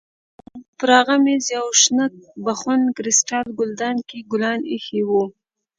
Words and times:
پر 0.77 0.89
هغه 0.99 1.15
مېز 1.25 1.43
په 1.47 1.51
یوه 1.57 1.73
شنه 1.81 2.05
بخون 2.45 2.81
کریسټال 2.97 3.47
ګلدان 3.59 3.97
کې 4.09 4.17
ګلان 4.31 4.59
ایښي 4.71 5.01
وو. 5.09 5.23